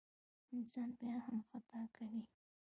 انسان 0.55 0.89
بیا 0.99 1.15
هم 1.25 1.37
خطا 1.49 1.81
کوي. 1.95 2.23